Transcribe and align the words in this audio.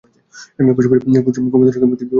কুমুদের 1.51 1.73
সঙ্গে 1.73 1.87
মতির 1.87 1.99
বিবাহ? 1.99 2.09